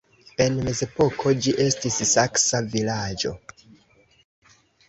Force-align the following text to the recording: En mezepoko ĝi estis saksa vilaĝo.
En 0.45 0.55
mezepoko 0.69 1.33
ĝi 1.47 1.53
estis 1.67 1.99
saksa 2.13 2.63
vilaĝo. 2.73 3.35